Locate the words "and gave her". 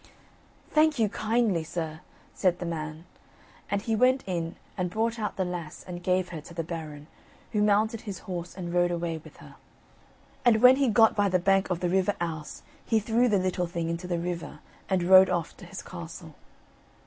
5.87-6.41